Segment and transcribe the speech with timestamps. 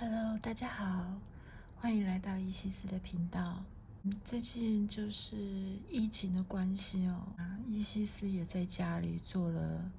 [0.00, 1.12] Hello，大家好，
[1.80, 3.64] 欢迎来到伊西斯的频道。
[4.04, 5.36] 嗯，最近就是
[5.90, 9.90] 疫情的关系哦，啊，伊西斯也在家里做了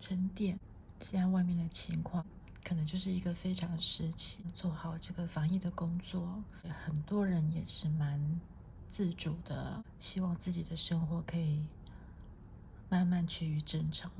[0.00, 0.58] 沉淀。
[1.02, 2.26] 现在外面的情况，
[2.64, 6.42] 可能就是一个非常时期，做好这个防疫的工作。
[6.84, 8.40] 很多人也是蛮
[8.90, 11.64] 自主的，希望自己的生活可以
[12.88, 14.10] 慢慢趋于正常。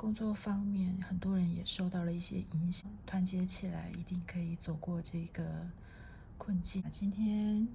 [0.00, 2.90] 工作方面，很多人也受到了一些影响。
[3.04, 5.68] 团结起来，一定可以走过这个
[6.38, 6.82] 困境。
[6.90, 7.68] 今天，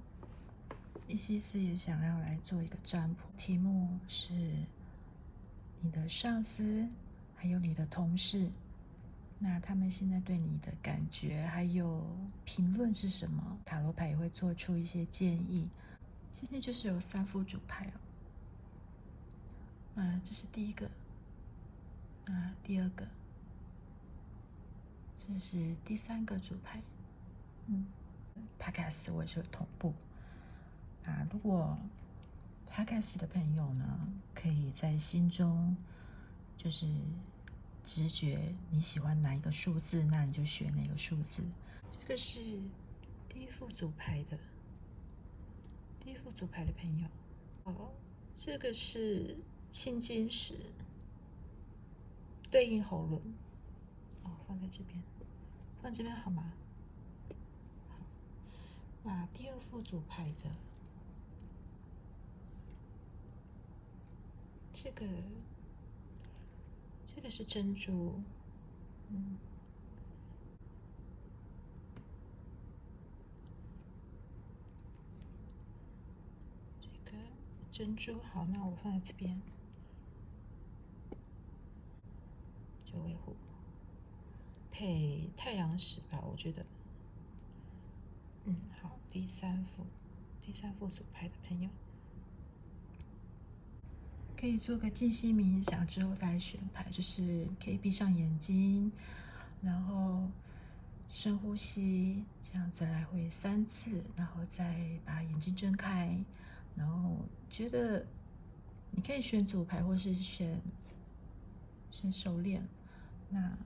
[1.06, 4.32] 伊西斯也想要来做一个占卜，题目是
[5.80, 6.88] 你的上司
[7.36, 8.50] 还有你的同事，
[9.38, 12.04] 那他们现在对你的感觉还有
[12.44, 13.56] 评论是什么？
[13.64, 15.70] 塔罗牌也会做出一些建议。
[16.32, 18.00] 今天就是有三副主牌哦。
[19.94, 20.90] 嗯，这是第一个。
[22.26, 23.06] 那第二个，
[25.16, 26.82] 这是第三个主牌，
[27.66, 27.86] 嗯
[28.58, 29.94] ，Podcast 我也是同步。
[31.04, 31.78] 啊，如果
[32.68, 35.76] Podcast 的朋友呢，可以在心中
[36.56, 36.84] 就是
[37.84, 41.44] 直觉你喜欢哪一个数字，那你就选哪个数字。
[41.92, 42.40] 这个是
[43.28, 44.36] 第一副组牌的，
[46.00, 47.08] 第一副组牌的朋友。
[47.64, 47.92] 哦，
[48.36, 49.36] 这个是
[49.70, 50.54] 青金石。
[52.50, 53.20] 对应喉咙，
[54.24, 55.02] 哦，放在这边，
[55.82, 56.52] 放这边好吗？
[57.88, 57.96] 好，
[59.02, 60.50] 那第二副主牌的。
[64.72, 65.06] 这个，
[67.14, 68.20] 这个是珍珠，
[69.08, 69.36] 嗯，
[76.80, 77.18] 这个
[77.72, 79.40] 珍珠，好，那我放在这边。
[83.06, 83.34] 维护
[84.70, 86.66] 配太阳石吧，我觉得，
[88.44, 89.86] 嗯，好，第三副，
[90.44, 91.70] 第三副主牌的朋友，
[94.36, 98.92] 可以做个静心冥想之后再选牌，就是可以闭上眼睛，
[99.62, 100.28] 然后
[101.08, 106.18] 深呼吸，这样子来回三次，然后再把眼睛睁开，
[106.74, 107.16] 然后
[107.48, 108.04] 觉得
[108.90, 110.60] 你可以选组牌，或是选
[111.90, 112.62] 选手链。
[113.28, 113.56] 那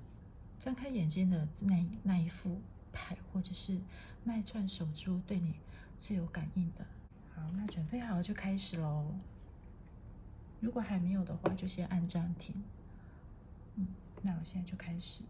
[0.59, 2.61] 张开眼睛的那那一副
[2.93, 3.81] 牌，或者是
[4.25, 5.55] 那一串手珠，对你
[6.01, 6.87] 最有感应的。
[7.35, 9.15] 好，那准备好就开始喽。
[10.61, 12.63] 如果还没有的话，就先按暂停。
[13.77, 13.87] 嗯，
[14.23, 15.25] 那我现在就开始。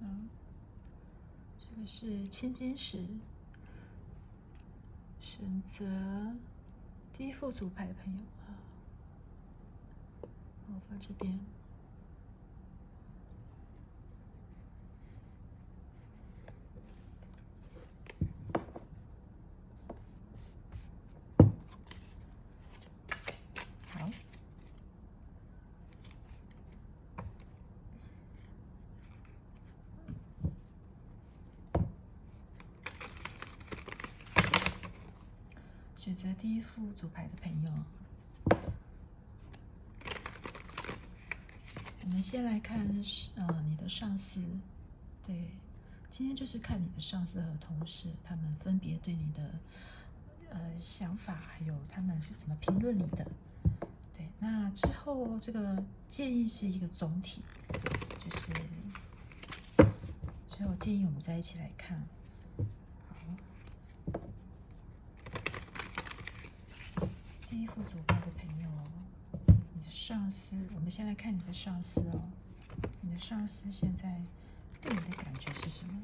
[0.00, 0.28] 嗯，
[1.58, 3.06] 这个是千金石。
[5.42, 5.84] 选择
[7.12, 8.54] 第一副组牌朋友啊，
[10.68, 11.36] 我放这边。
[35.98, 37.70] 选择第一副组牌的朋友，
[42.02, 42.80] 我们先来看，
[43.36, 44.42] 呃，你的上司，
[45.24, 45.48] 对，
[46.10, 49.54] 今天就是看你的上司和同事，他们分别对你的，
[50.50, 53.24] 呃，想法，还有他们是怎么评论你的，
[54.12, 55.80] 对，那之后这个
[56.10, 57.40] 建议是一个总体，
[58.18, 59.86] 就是，
[60.48, 62.04] 之后建议我们再一起来看。
[67.52, 68.68] 第一副主牌的朋友，
[69.46, 72.22] 你的上司，我们先来看你的上司哦。
[73.02, 74.22] 你的上司现在
[74.80, 76.00] 对你的感觉是什么？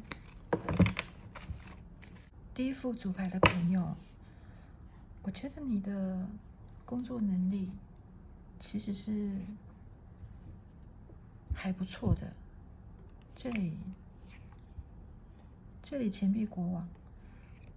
[2.54, 3.96] 第一副主牌的朋友，
[5.22, 6.28] 我觉得你的
[6.84, 7.70] 工作能力
[8.60, 9.32] 其实是
[11.54, 12.30] 还不错的。
[13.34, 13.72] 这里，
[15.82, 16.88] 这里钱币国王，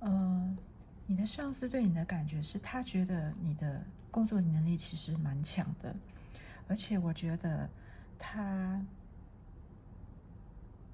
[0.02, 0.58] 嗯。
[1.12, 5.94] 你的上司对你的感觉是他觉得你的工作能力其实蛮强的，
[6.70, 7.70] 而且我觉得
[8.18, 8.82] 他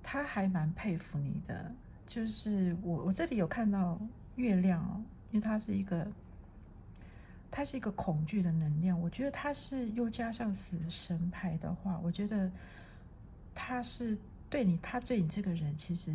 [0.02, 1.72] 他还蛮佩服你的。
[2.08, 4.00] 就是我我这里有看到
[4.38, 4.98] 月亮哦，
[5.30, 6.08] 因为它是一个
[7.52, 9.00] 它是一个恐惧的能量。
[9.00, 12.52] 我觉得他是又加上死神牌的话，我觉得
[13.54, 14.18] 他是
[14.50, 16.12] 对你，他对你这个人其实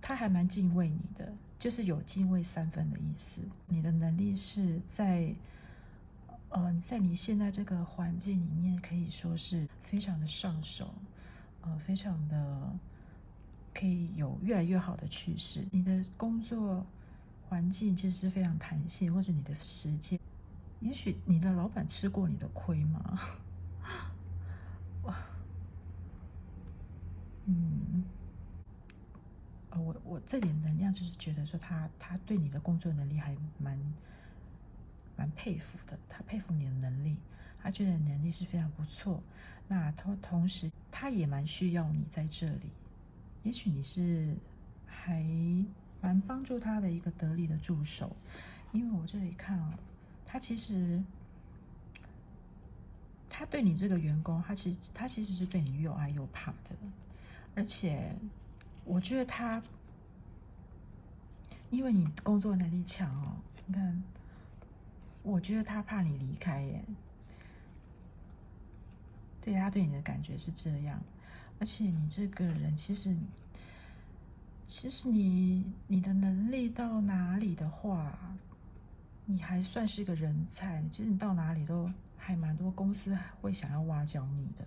[0.00, 1.30] 他还蛮敬畏你的。
[1.62, 5.32] 就是有敬畏三分的意思，你的能力是在
[6.48, 10.92] 呃，在你现在这个环境里面，可以说是非常的上手，
[11.60, 12.76] 呃，非常的
[13.72, 15.64] 可以有越来越好的趋势。
[15.70, 16.84] 你的工作
[17.48, 20.18] 环境其实是非常弹性，或者你的时间，
[20.80, 23.20] 也许你的老板吃过你的亏吗？
[25.04, 25.16] 哇，
[27.46, 28.02] 嗯，
[29.72, 33.78] 呃，我我这点能量就是觉得说他他对你的工作能力还蛮。
[35.14, 37.14] 蛮佩服的，他佩服你的能力，
[37.62, 39.22] 他觉得能力是非常不错。
[39.68, 42.70] 那同同时，他也蛮需要你在这里。
[43.42, 44.34] 也许你是
[44.86, 45.22] 还
[46.00, 48.16] 蛮帮助他的一个得力的助手，
[48.72, 49.78] 因为我这里看啊，
[50.24, 51.00] 他其实
[53.28, 56.70] 他对你这个员工，他其实他其实是对你又爱又怕的，
[57.54, 58.16] 而且
[58.84, 59.62] 我觉得他
[61.70, 63.36] 因为你工作能力强哦，
[63.66, 64.02] 你看。
[65.24, 66.84] 我觉得他怕你离开耶，
[69.40, 71.00] 对他对你的感觉是这样，
[71.60, 73.16] 而且你这个人其实，
[74.66, 78.18] 其实你你的能力到哪里的话，
[79.24, 80.82] 你还算是个人才。
[80.90, 81.88] 其实你到哪里都
[82.18, 84.66] 还蛮多公司会想要挖角你的。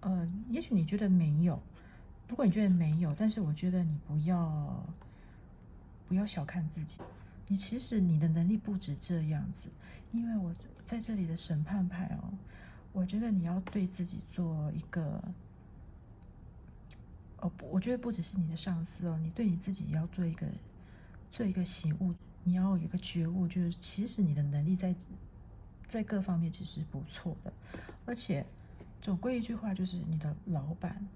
[0.00, 1.62] 呃，也许你觉得没有，
[2.28, 4.84] 如果你觉得没有，但是我觉得你不要
[6.08, 6.98] 不要小看自己。
[7.48, 9.68] 你其实你的能力不止这样子，
[10.12, 10.52] 因为我
[10.84, 12.34] 在这里的审判派哦，
[12.92, 15.22] 我觉得你要对自己做一个，
[17.38, 20.46] 哦不，我觉得不只是你的上司哦，你对你自己要做一个
[21.30, 22.12] 做一个醒悟，
[22.42, 24.92] 你要有一个觉悟，就是其实你的能力在
[25.86, 27.52] 在各方面其实不错的，
[28.04, 28.44] 而且
[29.00, 31.06] 总归一句话就是你的老板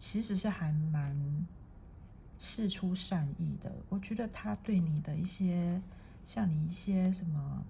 [0.00, 1.46] 其实是还蛮。
[2.42, 5.78] 事出善意的，我觉得他对你的一些，
[6.24, 7.62] 像你一些什么，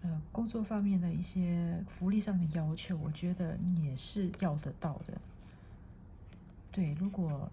[0.00, 5.20] 呃，工作方面的一些福利上的要求，我觉得你也是要得到的。
[6.72, 7.50] 对，如果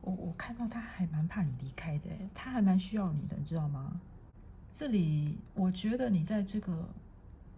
[0.00, 4.00] 我我看到他还蛮怕你离开的，他还蛮需要你的，你知道吗？
[4.72, 6.88] 这里我觉得你在这个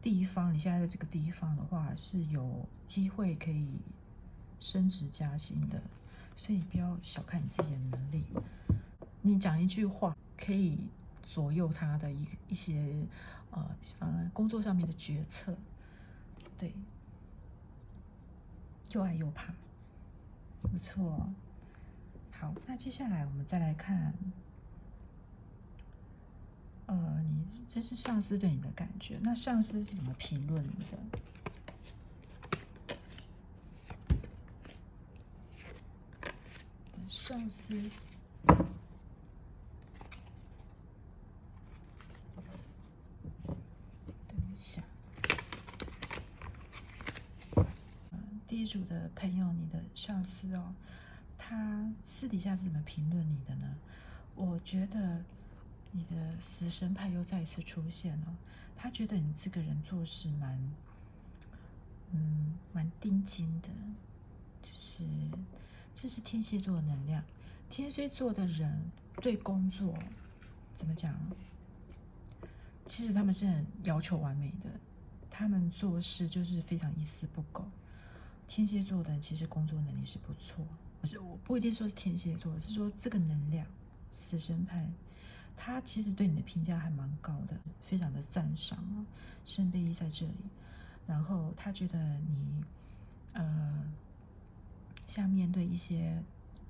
[0.02, 3.68] 地方，你现在在这个地方的话，是有机会可以
[4.62, 5.82] 升职加薪的。
[6.34, 8.24] 所以不要小看你自己的能力，
[9.20, 10.88] 你讲一句话可以
[11.22, 13.06] 左右他的一一些
[13.50, 15.54] 呃，比方工作上面的决策，
[16.58, 16.72] 对，
[18.92, 19.52] 又爱又怕，
[20.62, 21.28] 不错。
[22.30, 24.14] 好，那接下来我们再来看，
[26.86, 31.20] 呃，你这是上司对你的感觉，那上司是怎么评论你的？
[37.12, 37.74] 上司，
[38.46, 38.56] 等
[44.50, 44.82] 一下。
[48.48, 50.74] 第一组的朋友，你的上司哦，
[51.36, 53.76] 他私底下是怎么评论你的呢？
[54.34, 55.22] 我觉得
[55.90, 58.34] 你的死神牌又再一次出现了，
[58.74, 60.58] 他觉得你这个人做事蛮，
[62.12, 63.68] 嗯，蛮钉金的，
[64.62, 65.04] 就是。
[65.94, 67.22] 这是天蝎座的能量。
[67.70, 68.78] 天蝎座的人
[69.22, 69.94] 对工作
[70.74, 71.14] 怎么讲？
[72.84, 74.68] 其实他们是很要求完美的，
[75.30, 77.64] 他们做事就是非常一丝不苟。
[78.46, 80.66] 天蝎座的其实工作能力是不错，
[81.00, 83.66] 不是我不一定说是天蝎座，是说这个能量
[84.10, 84.86] 死神派，
[85.56, 89.06] 他其实对你的评价还蛮高的，非常的赞赏啊。
[89.46, 90.34] 圣杯一在这里，
[91.06, 92.62] 然后他觉得你，
[93.32, 93.82] 呃。
[95.06, 96.22] 像面对一些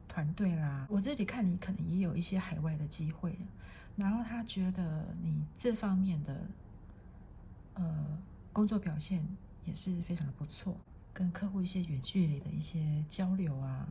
[0.09, 3.39] 团队啦，我这里看你可能也有一些海外的机会，
[3.97, 6.47] 然后他觉得你这方面的
[7.75, 8.19] 呃
[8.53, 9.27] 工作表现
[9.65, 10.77] 也是非常的不错，
[11.15, 13.89] 跟客户一些远距离的一些交流啊，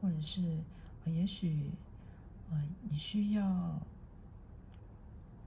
[0.00, 0.58] 或者是
[1.04, 1.70] 也许
[2.50, 3.78] 呃你需要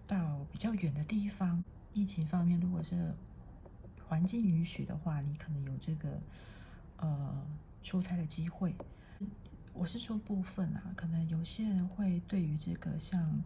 [0.06, 3.14] 到比较远的地方，疫情方面如果是
[4.08, 6.20] 环境允许的话，你可能有这个
[6.98, 7.46] 呃。
[7.84, 8.76] 出差的机会，
[9.74, 13.42] 我是说部分啊，可能有些人会对于这个像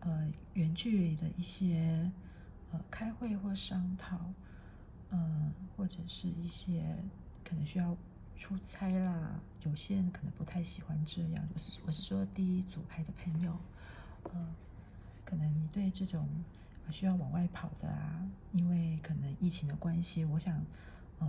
[0.00, 2.10] 呃远距离的一些
[2.72, 4.18] 呃开会或商讨，
[5.10, 6.96] 嗯，或者是一些
[7.44, 7.96] 可能需要
[8.36, 11.48] 出差啦，有些人可能不太喜欢这样。
[11.52, 13.56] 就是我是说第一组牌的朋友，
[14.34, 14.48] 嗯，
[15.24, 16.28] 可能你对这种
[16.90, 20.60] 需要往外跑的啊，因为可能疫情的关系，我想。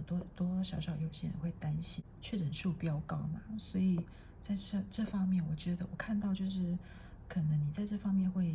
[0.02, 3.98] 多多多少少有些人会担心确诊数飙高嘛，所以
[4.42, 6.78] 在这这方面，我觉得我看到就是
[7.28, 8.54] 可能你在这方面会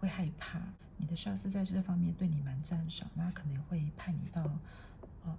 [0.00, 0.60] 会会害怕。
[0.98, 4.42] 你的上司在这方面对你蛮赞赏，那可能会派你到
[5.24, 5.36] 呃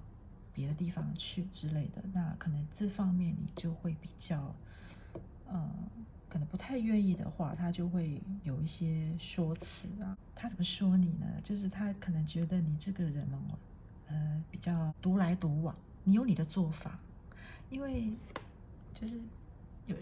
[0.53, 2.03] 别的地方去之类的。
[2.13, 4.53] 那可能这方面你就会比较，
[5.47, 5.67] 呃，
[6.29, 10.15] 可能不太愿意的话，他就会有一些说辞啊。
[10.35, 11.25] 他怎么说你呢？
[11.43, 13.57] 就是他可能觉得你这个人哦，
[14.07, 16.99] 呃，比较独来独往，你有你的做法，
[17.69, 18.11] 因为
[18.93, 19.19] 就是
[19.85, 19.95] 有。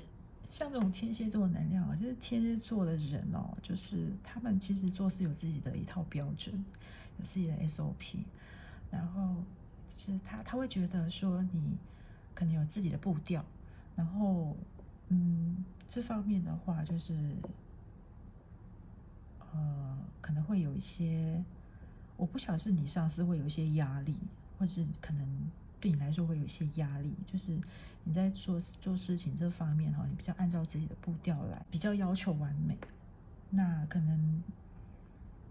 [0.47, 6.63] 像这种天蝎座的能量啊，就是天蝎座的人哦，就是他们其实做事有自己的一套标准，
[7.17, 8.19] 有自己的 SOP，
[8.89, 9.35] 然后
[9.89, 11.75] 就是他他会觉得说你
[12.33, 13.43] 可能有自己的步调，
[13.97, 14.55] 然后
[15.09, 17.35] 嗯这方面的话就是
[19.51, 21.43] 呃可能会有一些，
[22.17, 24.15] 我不晓得是你上司会有一些压力，
[24.57, 25.27] 或是可能。
[25.77, 27.51] 对你来说会有一些压力，就是
[28.05, 32.75] 你在做做事情这方面哈，你比较按照自己的步调来，比较要求完美。
[33.51, 34.43] 那可能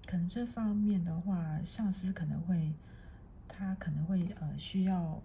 [0.06, 2.72] 可能这方面的话，上司可能会
[3.46, 5.22] 他可能会呃需要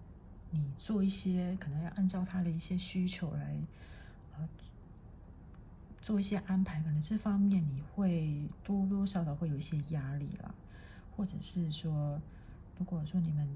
[0.52, 3.56] 你做一些，可能要按照他的一些需求来
[4.36, 4.48] 呃
[6.00, 6.80] 做一些安排。
[6.82, 10.54] 可能这方面你会多多少少会有一些压力啦，
[11.20, 12.18] 或者是说，
[12.78, 13.46] 如果说你们。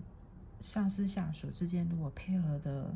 [0.60, 2.90] 上司下属之间如果配合的，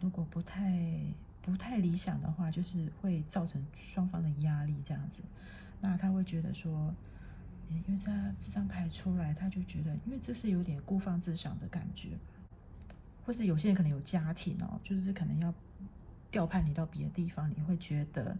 [0.00, 0.78] 如果不太
[1.42, 5.20] 不太理想的话，就是会造成双方的压力这样子。
[5.80, 6.94] 那他会觉得说，
[7.70, 12.10] 因为他这张牌出来，他就觉得，因为这是有点孤芳自赏的感觉，
[13.26, 15.52] 或是有些人可能有家庭哦，就是可能要
[16.30, 18.36] 调派你到别的地方，你会觉得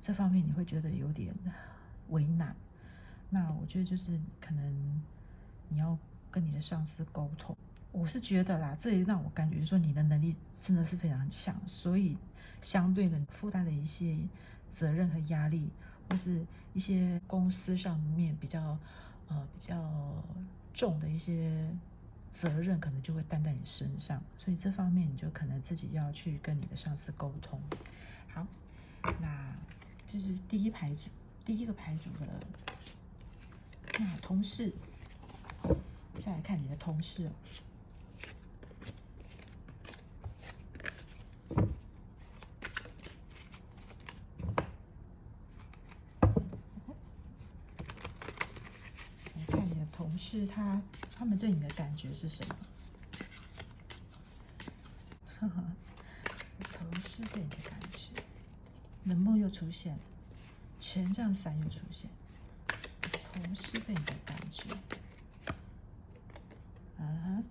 [0.00, 1.32] 这方面你会觉得有点
[2.08, 2.56] 为难。
[3.34, 5.02] 那我觉得就是可能
[5.68, 5.98] 你要。
[6.34, 7.56] 跟你的上司沟通，
[7.92, 12.18] 我是觉得啦，这也让我感觉说你的能力真的是非常强，所以
[12.60, 14.18] 相对的负担的一些
[14.72, 15.70] 责任和压力，
[16.10, 18.76] 或是一些公司上面比较
[19.28, 19.80] 呃比较
[20.72, 21.70] 重的一些
[22.32, 27.62] 责任，可能就会担在你身上，所以这方面你就可能自己要去跟你的上司沟通。
[28.32, 28.44] 好，
[29.20, 29.56] 那
[30.04, 31.08] 这是第一排组，
[31.44, 32.26] 第一个排组的
[33.98, 34.72] 那同事。
[36.24, 37.32] 再来看你的同事哦，
[49.36, 50.80] 来看你的同事，他
[51.14, 52.56] 他们对你的感觉是什么？
[55.40, 55.62] 哈哈，
[56.72, 58.08] 同事对你的感觉，
[59.04, 59.98] 冷漠又出现，
[60.80, 62.08] 权杖三又出现，
[63.34, 64.70] 同事对你的感觉。
[66.98, 67.42] 啊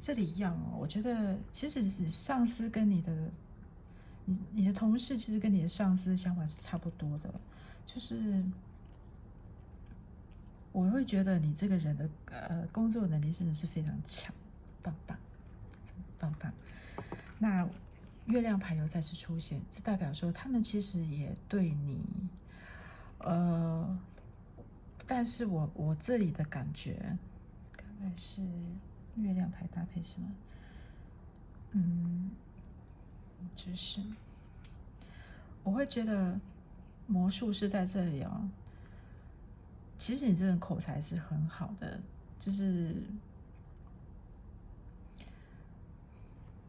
[0.00, 3.12] 这里一样哦，我觉得其实是上司跟你的，
[4.24, 7.34] 你你的同事其实跟你的上司想法是差不多的，
[7.86, 8.44] 就是
[10.70, 14.32] 我会觉得你这个人的呃工作能力真的是非常强，
[14.80, 15.18] 棒棒
[16.20, 16.52] 棒棒。
[17.38, 17.68] 那
[18.26, 22.00] 月亮牌又再次出现，这代表说他们其实也对你，
[23.18, 23.98] 呃，
[25.06, 27.16] 但是我我这里的感觉，
[27.76, 28.42] 大概是。
[29.16, 30.28] 月亮牌搭配什么？
[31.70, 32.30] 嗯，
[33.56, 33.98] 就是
[35.62, 36.38] 我会觉得
[37.06, 38.46] 魔术师在这里哦。
[39.96, 41.98] 其实你这个口才是很好的，
[42.38, 42.94] 就是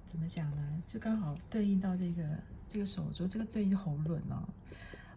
[0.05, 0.81] 怎么讲呢？
[0.87, 2.23] 就刚好对应到这个
[2.69, 4.47] 这个手镯，这个对应喉咙哦。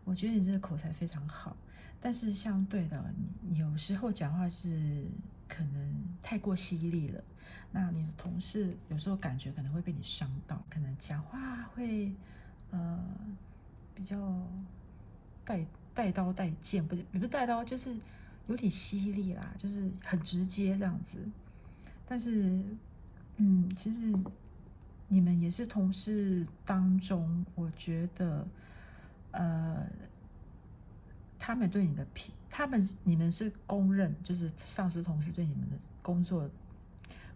[0.04, 1.56] 我觉得你这个口才非常好，
[2.00, 5.04] 但是相对的，你有时候讲话是。
[5.52, 7.20] 可能太过犀利了，
[7.72, 12.12] 那你的同事有时候感觉可能会被你伤到，可能讲话会
[12.70, 13.04] 呃
[13.92, 14.16] 比较
[15.44, 17.96] 带带刀带剑，不是也不是带刀，就是
[18.46, 21.18] 有点犀利啦，就是很直接这样子。
[22.06, 22.62] 但是，
[23.38, 23.98] 嗯，其实
[25.08, 28.46] 你们也是同事当中，我觉得
[29.32, 29.84] 呃。
[31.40, 36.48] 他们对你的评，他们你们是公认，就是上司同事对你们的工作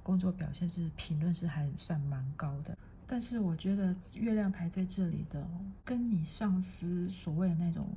[0.02, 2.76] 工作表现是评论是还算蛮高的。
[3.06, 5.48] 但是我觉得月亮牌在这里的，
[5.84, 7.88] 跟你上司所谓的那种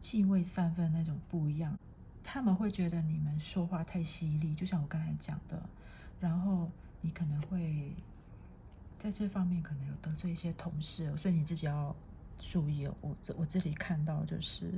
[0.00, 1.78] 敬畏三分那种不一样。
[2.24, 5.62] 他们会觉得你们说话太犀利，就像我刚才讲的，
[6.18, 6.70] 然后
[7.02, 7.94] 你可能会
[8.98, 11.94] 在这方面可能有得罪一些同事，所以你自己要。
[12.48, 14.70] 注意哦，我这我这里看到就是，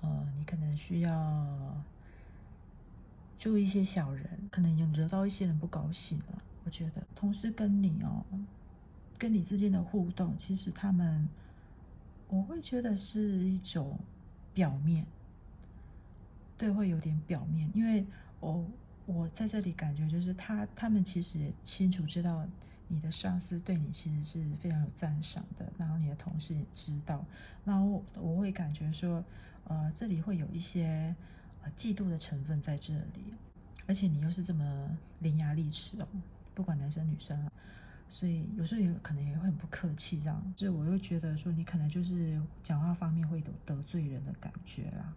[0.00, 1.82] 呃，你可能需要
[3.38, 6.42] 注意一些小人，可能已经惹到一些人不高兴了。
[6.64, 8.24] 我觉得同事跟你哦，
[9.16, 11.28] 跟你之间的互动，其实他们
[12.28, 13.98] 我会觉得是一种
[14.52, 15.06] 表面，
[16.58, 18.04] 对，会有点表面，因为
[18.40, 18.64] 我
[19.06, 22.46] 我在这里感觉就是他他们其实也清楚知道
[22.88, 27.24] 你的上司对你其实是非常有赞赏的，然后你的同事也知道，
[27.64, 29.22] 那我我会感觉说，
[29.64, 31.14] 呃，这里会有一些
[31.62, 33.34] 呃嫉妒的成分在这里，
[33.86, 36.08] 而且你又是这么伶牙俐齿哦，
[36.54, 37.52] 不管男生女生啊。
[38.10, 45.12] 所以有时候也可能也会很不客气，这样，就我又觉得说你可能就是讲话方面会有得罪人的感觉啦。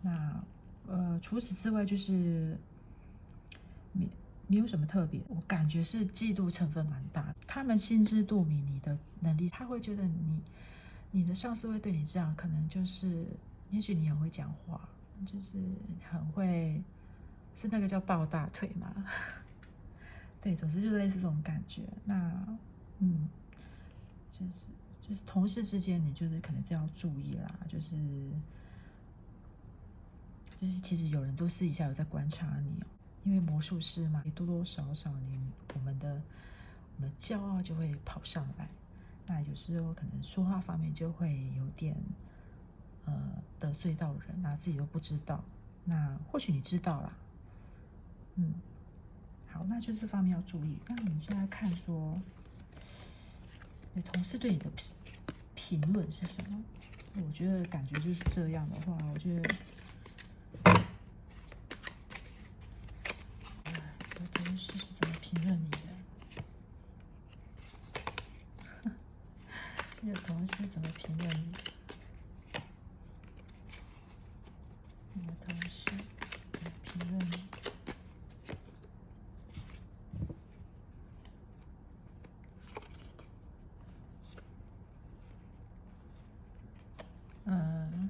[0.00, 0.44] 那
[0.86, 2.56] 呃，除此之外就是
[4.46, 7.34] 没有什么特别，我感觉是嫉妒成分蛮大。
[7.46, 10.40] 他们心知肚明你的能力，他会觉得你
[11.10, 13.26] 你的上司会对你这样，可能就是
[13.70, 14.88] 也许你很会讲话，
[15.26, 15.58] 就是
[16.10, 16.82] 很会，
[17.56, 18.92] 是那个叫抱大腿嘛。
[20.42, 21.82] 对，总之就类似这种感觉。
[22.04, 22.58] 那，
[22.98, 23.28] 嗯，
[24.32, 24.66] 就是
[25.00, 27.60] 就是同事之间，你就是可能就要注意啦。
[27.68, 27.96] 就是
[30.60, 32.86] 就是其实有人都私底下有在观察你哦，
[33.24, 35.38] 因为魔术师嘛，多多少少你
[35.74, 36.20] 我们的
[36.96, 38.68] 我们的骄傲就会跑上来。
[39.26, 41.96] 那有时候可能说话方面就会有点
[43.04, 43.12] 呃
[43.58, 45.42] 得罪到人，那自己都不知道。
[45.84, 47.12] 那或许你知道啦，
[48.36, 48.54] 嗯。
[49.46, 50.78] 好，那就这方面要注意。
[50.88, 52.18] 那我们现在看说，
[53.92, 54.70] 你同事对你的
[55.54, 56.58] 评评论是什么？
[57.16, 59.54] 我觉得感觉就是这样的话，我觉得，
[64.22, 65.78] 哎，我同事是怎么评论你的？
[70.00, 71.52] 你的同事怎么评论你？
[75.14, 75.90] 你的同事
[76.52, 77.42] 怎么评论你？
[87.44, 88.08] 嗯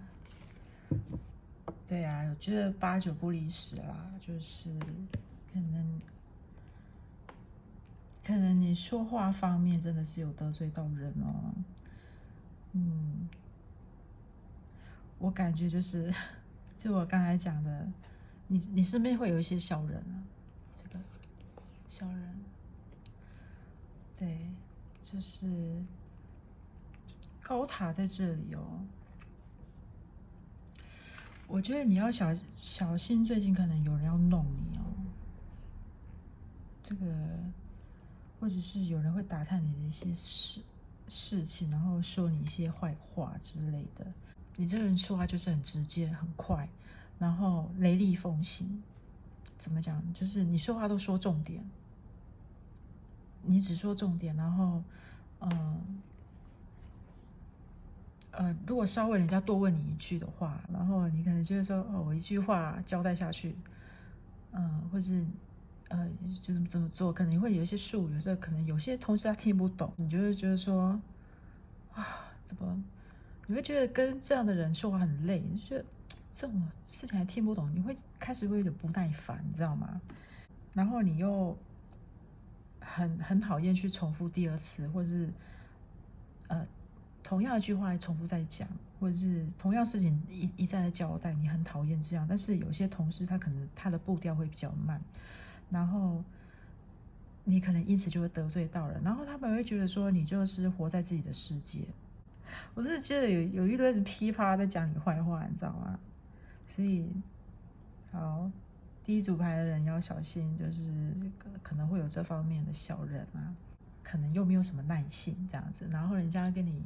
[1.89, 4.71] 对呀，我觉得八九不离十啦，就是
[5.53, 6.01] 可能
[8.33, 11.53] 可能你说话方面真的是有得罪到人哦。
[12.73, 13.29] 嗯，
[15.19, 16.11] 我感觉就是，
[16.79, 17.87] 就我刚才讲的，
[18.47, 20.25] 你你身边会有一些小人啊，
[20.83, 21.05] 这个
[21.91, 22.35] 小人，
[24.17, 24.49] 对，
[25.03, 25.85] 就是
[27.43, 28.81] 高塔在这里哦。
[31.47, 34.83] 我觉得你要小小心，最近可能有人要弄你哦。
[36.83, 37.39] 这个，
[38.43, 40.61] 或者是有人会打探你的一些事
[41.07, 44.05] 事情，然后说你一些坏话之类的。
[44.57, 46.69] 你这个人说话就是很直接、很快，
[47.21, 48.83] 然后雷厉风行。
[49.59, 50.03] 怎么讲？
[50.13, 51.65] 就是你说话都说重点，
[53.43, 54.83] 你只说重点，然后，
[55.39, 56.01] 嗯。
[58.33, 63.55] 呃，如果稍微人家多问你一句的话，然后你可能就是说，哦，我一句话交代下去，
[64.51, 65.25] 嗯，或是
[65.93, 66.09] 呃，
[66.43, 70.99] 就这么这么做，可能会有一些术语，有时候可能有些同事他听不懂，你就会觉得说，
[71.93, 72.83] 啊，怎么？
[73.47, 75.85] 你会觉得跟这样的人说话很累，你觉得
[76.33, 80.01] 这种事情还听不懂，你会开始会有点不耐烦，你知道吗？
[80.73, 81.57] 然后你又
[82.81, 85.29] 很很讨厌去重复第二次，或者是
[86.49, 86.67] 呃。
[87.25, 92.27] 同样一句话重复在讲，或者是同样事情一一再的交代，你很讨厌这样。
[92.29, 95.01] 但是有些同事他可能他的步调会比较慢，
[95.73, 96.23] 然后
[97.45, 101.81] 你可能因此就会得罪到人，然后他们会觉得说你就是活在自己的世界。
[102.75, 105.99] 我是觉得有有一堆人噼啪在讲你坏话，你知道吗？
[106.67, 107.09] 所以
[108.13, 108.51] 好，
[109.05, 111.15] 第一组牌的人要小心，就是
[111.63, 113.55] 可能会有这方面的小人啊，
[114.03, 116.83] 可能又没有什么耐性这样子，然后人家跟你。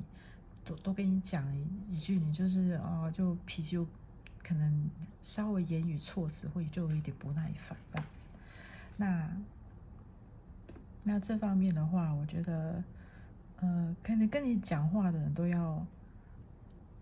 [0.69, 1.45] 都都跟你讲
[1.89, 3.87] 一句，你就是啊，就脾气就
[4.43, 4.91] 可能
[5.23, 8.25] 稍微言语措辞会就有一点不耐烦这样子。
[8.97, 9.31] 那
[11.03, 12.83] 那这方面的话，我觉得
[13.61, 15.87] 呃，可能跟你讲话的人都要，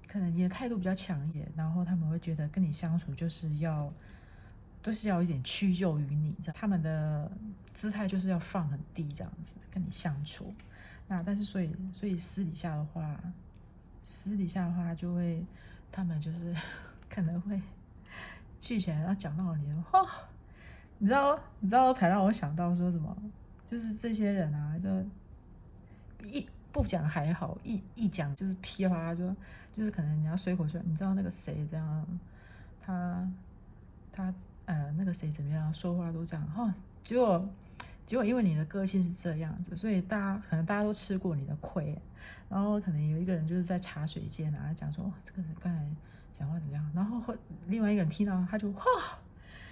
[0.06, 3.92] 可能你的态度比较强烈，然后他们会觉得跟你相处就是要
[4.82, 7.30] 都是要一点屈就于你，他们的
[7.72, 10.52] 姿态就是要放很低这样子跟你相处。
[11.06, 13.18] 那但是所以所以私底下的话。
[14.06, 15.42] 私底下的话，就会
[15.90, 16.54] 他们就是
[17.08, 17.58] 可能会
[18.60, 20.06] 聚起来，然后讲道理哦，
[20.98, 23.16] 你知道，你知道，才让我想到说什么？
[23.66, 24.88] 就是这些人啊，就
[26.28, 29.28] 一不讲还好，一一讲就是噼啪，就
[29.76, 32.06] 就是可能你要随口说，你知道那个谁这样，
[32.80, 33.28] 他
[34.12, 34.34] 他
[34.66, 37.48] 呃那个谁怎么样，说话都这样哈，结果
[38.06, 41.98] 结果因为你的个性是这样子，所以大家可能大家都吃过你的亏，
[42.48, 45.84] 然后可能有一个人就是在茶水间啊讲说，这个人刚才
[46.32, 47.34] 讲话怎么样，然后
[47.66, 48.84] 另外一个人听到他就哇，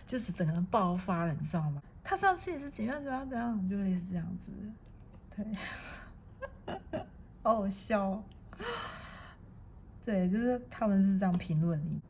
[0.07, 1.83] 就是整个人爆发了，你知道吗？
[2.05, 4.51] 他上次也是怎样怎样怎样，就类似这样子，
[5.37, 5.47] 对，
[7.43, 8.23] 好好笑，
[10.05, 12.01] 对，就是他们是这样评论你，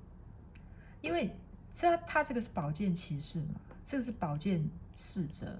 [1.00, 1.34] 因为
[1.78, 5.58] 他他这个是宝剑骑士嘛，这个是宝剑侍者。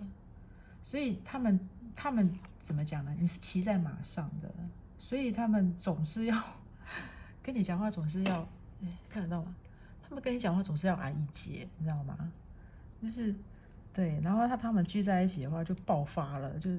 [0.85, 1.61] 所以他们
[1.95, 3.15] 他们怎么讲呢？
[3.21, 4.53] 你是骑在马上的，
[4.99, 6.43] 所以他们总是要
[7.41, 8.41] 跟你讲话，总是要
[8.83, 9.55] 哎看得到吗？
[10.13, 12.31] 他们跟你讲话总是要挨一截，你知道吗？
[13.01, 13.35] 就是
[13.95, 16.71] 对，然后他他们聚在一起的话就爆发了，就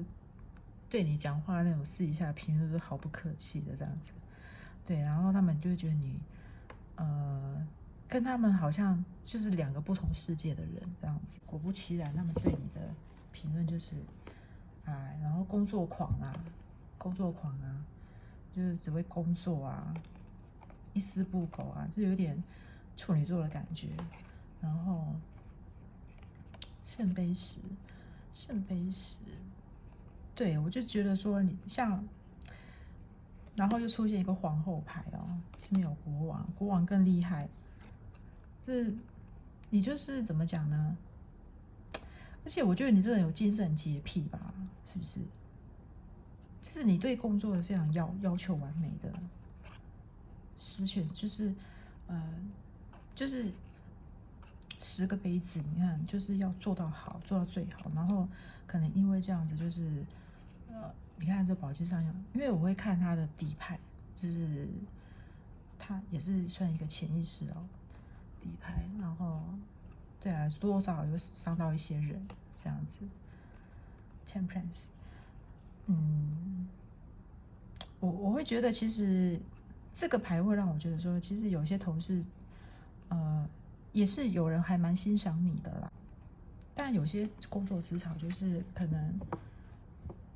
[0.88, 4.12] 对你讲话那种私底下评论都毫不客气的这样子。
[4.86, 6.16] 对，然后他们就觉得你
[6.94, 7.66] 呃
[8.06, 11.36] 跟他们好像就是两个不同世界的人这样子。
[11.44, 12.80] 果不其然，他们对你的。
[13.32, 13.96] 评论就是，
[14.84, 16.32] 哎，然后工作狂啊，
[16.96, 17.84] 工作狂啊，
[18.54, 19.92] 就是只会工作啊，
[20.92, 22.40] 一丝不苟啊，就有点
[22.96, 23.88] 处女座的感觉。
[24.60, 25.14] 然后
[26.82, 27.60] 圣杯十，
[28.32, 29.18] 圣杯十，
[30.34, 32.02] 对我就觉得说你像，
[33.56, 37.48] 然后又出现一个皇后牌哦，是没有国王，国王更厉害。
[38.64, 38.90] 这
[39.70, 40.96] 你就是怎么讲呢？
[42.44, 44.54] 而且我觉得你这人有精神洁癖吧？
[44.84, 45.20] 是不是？
[46.62, 49.12] 就是你对工作非常要要求完美的，
[50.56, 51.54] 十全就是
[52.06, 52.34] 呃，
[53.14, 53.50] 就是
[54.80, 57.90] 十个杯子，你看就是要做到好，做到最好。
[57.94, 58.28] 然后
[58.66, 60.04] 可能因为这样子，就是
[60.70, 63.78] 呃，你看这宝剑上有，因为我会看他的底牌，
[64.16, 64.68] 就是
[65.78, 67.64] 他也是算一个潜意识哦，
[68.42, 69.42] 底牌，然后。
[70.20, 72.96] 对啊，多多少有伤到一些人，这样子。
[74.26, 74.86] Temperance，
[75.84, 76.66] 嗯，
[78.00, 79.38] 我我会觉得其实
[79.92, 82.24] 这个牌会让我觉得说，其实有些同事，
[83.08, 83.48] 呃，
[83.92, 85.92] 也是有人还蛮欣赏你的啦。
[86.74, 89.20] 但有些工作职场就是可能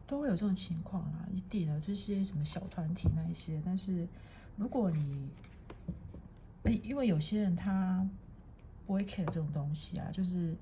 [0.07, 3.61] 都会有这种情况啦，一定的这些什么小团体那一些。
[3.65, 4.07] 但是
[4.57, 5.29] 如果你，
[6.65, 8.09] 哎，因为有些人他。
[8.87, 10.57] 不会 care 这种东西啊，就是，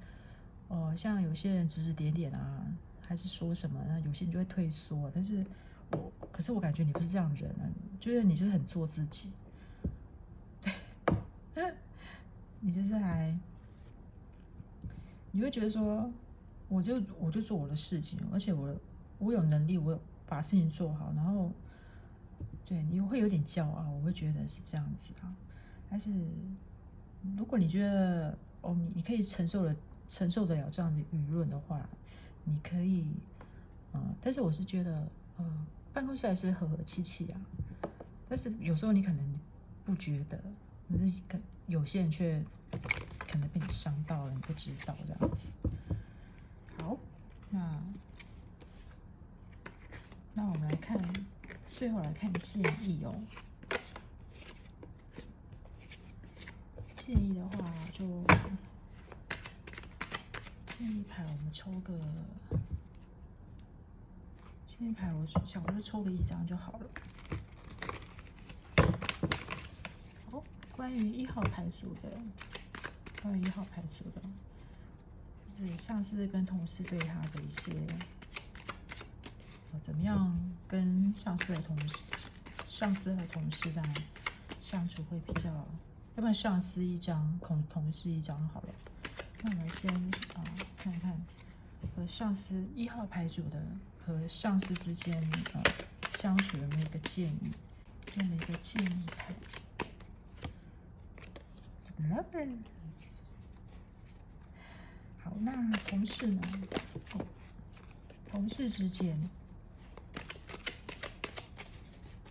[0.66, 2.66] 呃，像有些人指指点点啊，
[3.00, 5.08] 还是说什么，那有些人就会退缩。
[5.14, 5.46] 但是
[5.92, 9.30] 我，可是我感觉你不是这样人啊，就是你就是很做自己，
[10.60, 11.72] 对，
[12.60, 13.36] 你就是还，
[15.32, 16.10] 你会觉得说，
[16.68, 18.74] 我就我就做我的事情，而且我
[19.18, 21.52] 我有能力，我把事情做好，然后，
[22.64, 25.34] 对，你会有点骄傲，我会觉得是这样子啊，
[25.90, 26.10] 但是。
[27.36, 29.74] 如果你觉得哦，你你可以承受了
[30.06, 31.84] 承受得了这样的舆论的话，
[32.44, 33.04] 你可以，
[33.94, 37.40] 嗯，但是我是觉得，嗯，办公室还是和和气气啊。
[38.28, 39.40] 但是有时候你可能
[39.84, 40.40] 不觉得，
[40.88, 42.42] 可是可有些人却
[43.18, 45.48] 可能被你伤到了，你不知道这样子。
[46.78, 46.96] 好，
[47.50, 47.82] 那
[50.34, 50.98] 那我们来看，
[51.66, 53.14] 最后来看建议哦。
[56.94, 58.04] 建议的话，就
[60.66, 61.98] 建议牌，我们抽个
[64.66, 66.86] 建议牌，我想我就抽个一张就好了。
[70.30, 70.42] 好，
[70.76, 72.10] 关于一号牌组的，
[73.22, 74.20] 关于一号牌组的，
[75.58, 77.72] 就是上司跟同事对他的一些，
[79.80, 82.28] 怎么样跟上司的同事、
[82.68, 83.96] 上司和同事这样
[84.60, 85.50] 相处会比较。
[85.50, 88.68] 要不然上司一张，同同事一张好了。
[89.42, 89.90] 那我们先
[90.34, 90.44] 啊
[90.76, 91.18] 看看
[91.94, 93.62] 和上司一号牌组的
[94.04, 95.22] 和上司之间
[95.54, 95.62] 啊
[96.18, 97.50] 相处的那个建议，
[98.06, 99.34] 这样的一个建议牌。
[102.02, 102.58] Lovers。
[105.22, 105.52] 好，那
[105.88, 106.40] 同事呢？
[108.30, 109.18] 同事之间，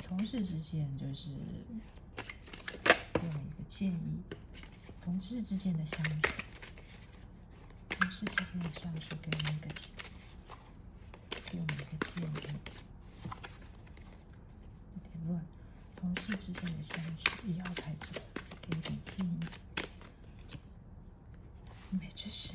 [0.08, 1.30] 同事之间就是。
[3.14, 4.22] 给我一个建议：
[5.02, 6.30] 同事之间的相处，
[7.90, 9.68] 同事之间的相处，给我们一个，
[11.50, 11.74] 给我一个
[12.14, 12.26] 建议。
[14.94, 15.44] 有点乱。
[15.96, 18.20] 同事之间的相处，一号牌组，
[18.70, 19.40] 给点建议。
[21.92, 22.54] 没知识。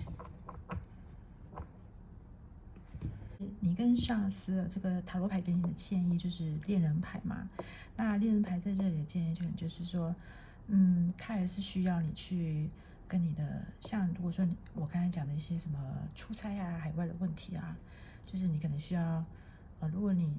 [3.60, 7.48] 你跟上司这个塔罗牌给你的建议就是恋人牌嘛？
[7.96, 10.14] 那恋人牌在这里的建议就就是说。
[10.72, 12.70] 嗯，他还是需要你去
[13.08, 15.76] 跟你的，像如果说我刚才讲的一些什么
[16.14, 17.76] 出差啊、海外的问题啊，
[18.24, 19.02] 就是你可能需要，
[19.80, 20.32] 呃，如果你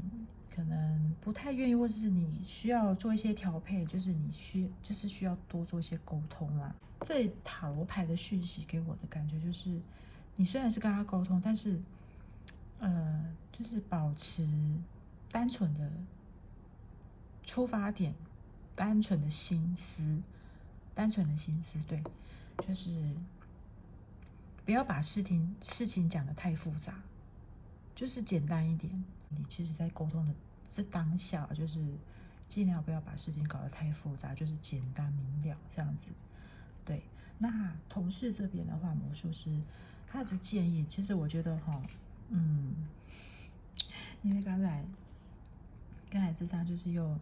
[0.54, 6.76] 可能不太愿意，或者是你需要做一些调配，就是你需就是需要多做一些沟通啦。
[7.02, 9.80] 这塔罗牌的讯息给我的感觉就是，
[10.36, 11.80] 你虽然是跟他沟通，但是，
[12.80, 14.48] 呃，就是保持
[15.32, 15.90] 单纯的
[17.44, 18.14] 出发点，
[18.76, 20.22] 单纯的心思，
[20.94, 22.04] 单纯的心思，对，
[22.68, 22.92] 就是
[24.66, 26.94] 不要把事情事情讲得太复杂，
[27.96, 29.04] 就是简单一点。
[29.38, 30.34] 你其实，在沟通的
[30.70, 31.80] 这当下，就是
[32.50, 36.12] 尽量不要把事情搞得太复杂，就是简单明了这样子。
[36.84, 37.04] 对，
[37.38, 39.50] 那同事这边的话，魔术师
[40.08, 41.82] 他的建议，其实我觉得哈，
[42.30, 42.76] 嗯，
[44.22, 44.84] 因为刚才
[46.10, 47.18] 刚才这张就是又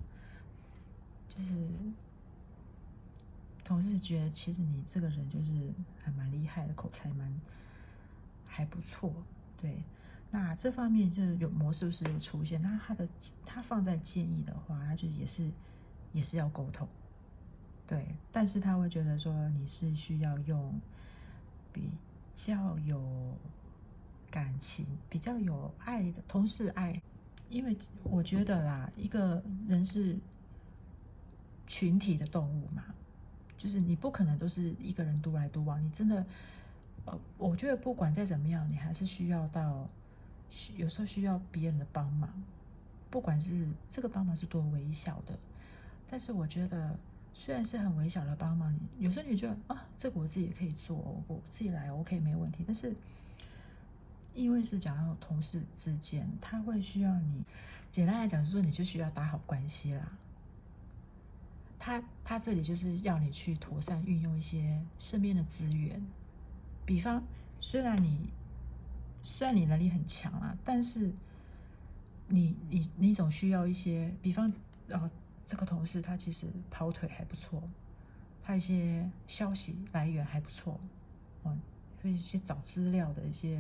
[1.27, 1.69] 就是
[3.63, 5.71] 同事觉得，其实你这个人就是
[6.03, 7.41] 还蛮厉害的，口才蛮
[8.47, 9.13] 还不错，
[9.61, 9.79] 对。
[10.31, 13.07] 那这方面就有魔术师出现，那他的
[13.43, 15.51] 他放在建议的话，他就也是
[16.13, 16.87] 也是要沟通，
[17.87, 20.79] 对，但是他会觉得说你是需要用
[21.73, 21.89] 比
[22.35, 23.01] 较有
[24.29, 27.01] 感情、比较有爱的同事爱，
[27.49, 30.15] 因为我觉得啦，一个人是
[31.65, 32.83] 群体的动物嘛，
[33.57, 36.23] 就是你不可能都是一个人独来独往，你真的，
[37.05, 39.89] 呃，我觉得不管再怎么样，你还是需要到。
[40.75, 42.29] 有时候需要别人的帮忙，
[43.09, 45.37] 不管是这个帮忙是多微小的，
[46.09, 46.97] 但是我觉得
[47.33, 50.95] 虽然是很微小的帮忙，有时候你觉得啊，这个我自己也可以做，
[51.27, 52.63] 我自己来 OK 没问题。
[52.65, 52.93] 但是
[54.33, 57.43] 因为是讲到同事之间，他会需要你，
[57.91, 60.07] 简单来讲就是说，你就需要打好关系啦。
[61.77, 66.01] 他他这里就是要你去妥善运用一些身边的资源，
[66.85, 67.23] 比方
[67.59, 68.29] 虽然你。
[69.21, 71.11] 虽然你能力很强啊，但是
[72.27, 74.51] 你你你总需要一些，比方，
[74.87, 75.09] 呃，
[75.45, 77.61] 这个同事他其实跑腿还不错，
[78.43, 80.79] 他一些消息来源还不错，
[81.43, 81.59] 嗯，
[82.01, 83.59] 会一些找资料的一些，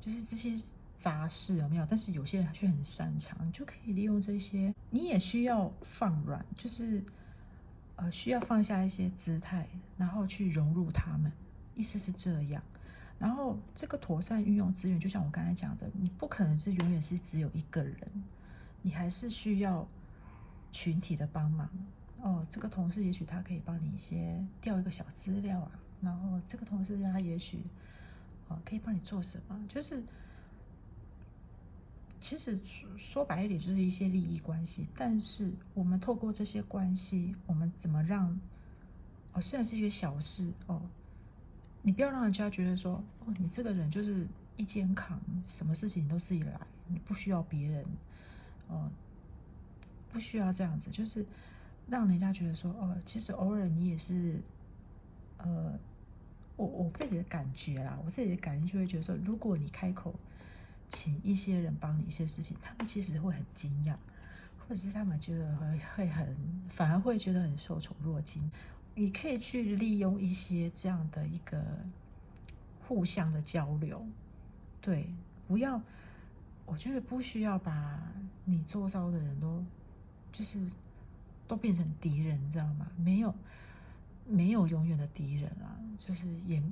[0.00, 0.54] 就是这些
[0.96, 1.86] 杂事有没有？
[1.88, 4.72] 但是有些人却很擅长，你就可以利用这些。
[4.90, 7.02] 你也需要放软，就是
[7.96, 11.32] 呃，需要放下一些姿态，然后去融入他们。
[11.74, 12.62] 意思是这样。
[13.22, 17.96] 然后这个妥善运用资源，就像我刚才讲的，你不可能是永远是只有一个人，
[18.82, 19.86] 你还是需要
[20.72, 21.70] 群体的帮忙。
[22.20, 27.62] 哦，这个同事也许他可以帮你一些调一个小资料啊，然后这个同事他也许
[28.48, 30.02] 哦可以帮你做什么，就是
[32.20, 32.58] 其实
[32.96, 34.88] 说白一点就是一些利益关系。
[34.96, 38.36] 但是我们透过这些关系，我们怎么让
[39.32, 40.82] 哦虽然是一个小事哦。
[41.82, 47.84] 你不要让人家觉得说，哦，你这个人就是一肩扛，什么事情你都自己来，你不需要别人，
[48.68, 48.88] 哦，
[50.12, 51.26] 不需要这样子，就是
[51.88, 54.40] 让人家觉得说，哦，其实偶尔你也是，
[55.38, 55.76] 呃，
[56.56, 60.14] 我我自己的感觉啦，我自己的感觉就会觉得说，如果你开口
[60.88, 63.96] 请一些人帮你一些事情，他们其实会很惊讶，
[64.60, 66.36] 或者是他们觉得会会很，
[66.68, 68.48] 反而会觉得很受宠若惊。
[68.94, 71.64] 你可以去利用一些这样的一个
[72.86, 74.06] 互相的交流，
[74.80, 75.06] 对，
[75.48, 75.80] 不要，
[76.66, 77.98] 我觉得不需要把
[78.44, 79.64] 你周遭的人都
[80.30, 80.60] 就是
[81.48, 82.86] 都变成敌人，知道吗？
[82.98, 83.34] 没有，
[84.26, 86.62] 没有永远的敌人啊，就是也，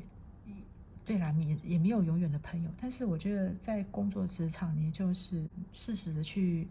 [1.06, 2.70] 对啦，也也没有永远的朋友。
[2.78, 6.68] 但是我觉得在工作职场，你就是适时的去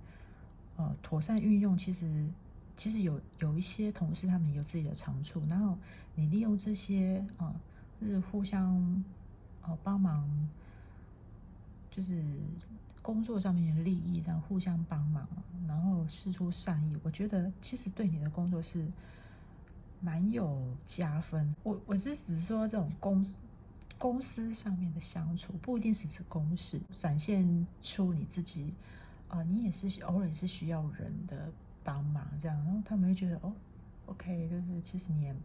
[0.76, 2.30] 呃妥善运用，其实。
[2.80, 5.78] 其实有有一些同事，他们有自己的长处，然后
[6.16, 7.54] 你利用这些啊，
[8.00, 9.04] 就是互相
[9.64, 10.26] 哦帮忙，
[11.92, 12.24] 就是
[13.02, 15.28] 工作上面的利益，然后互相帮忙，
[15.68, 18.88] 然后施出善意，我觉得其实对你的工作是
[20.00, 21.54] 蛮有加分。
[21.64, 23.26] 我我是只是说这种公
[23.98, 28.74] 公司上面的相处，不一定是指公事，展现出你自己
[29.28, 31.52] 啊，你也是偶尔是需要人的。
[31.84, 33.54] 帮忙这样，然后他们会觉得哦
[34.08, 35.36] ，OK，就是其实你也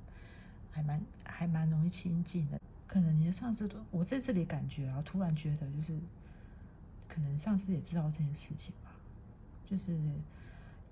[0.70, 2.60] 还蛮还蛮容易亲近的。
[2.86, 5.98] 可能你的上司都，我在这里感觉啊，突然觉得就是，
[7.08, 8.92] 可能上司也知道这件事情吧。
[9.64, 9.98] 就是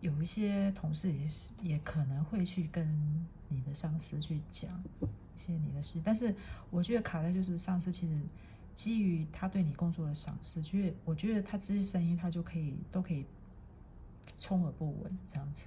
[0.00, 6.34] 有一些同事也是也可能会去跟你的上司去讲一些你的事，但是
[6.70, 8.18] 我觉得卡在就是上司其实
[8.74, 13.24] 基于他对你工作的赏识，就是我觉得他这些声音他就可以都可以。
[14.38, 15.62] 充耳不闻这样子，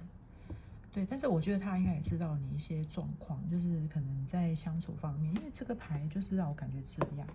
[0.92, 7.26] 对，但是我觉得他应该也知道你一些状况，就是可能在相处方面，因为这个牌就是让我感觉这样。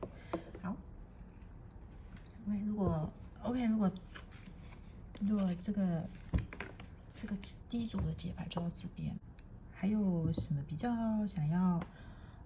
[0.62, 0.76] 好
[2.48, 3.10] ，OK，如果
[3.44, 3.92] OK，如果
[5.20, 6.04] 如果这个
[7.16, 7.36] 这个
[7.70, 9.16] 第一组的解牌就到这边，
[9.74, 10.90] 还有什么比较
[11.28, 11.80] 想要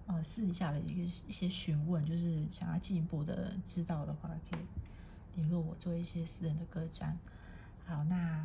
[0.06, 4.60] 呃私底下的一个一些询问，就是想要进一步的知道的话，可以
[5.34, 7.18] 联络我做一些私人的个展。
[7.86, 8.44] 好，那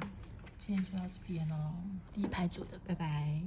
[0.60, 1.73] 今天就到这边喽，
[2.13, 3.41] 第一排组的，拜拜。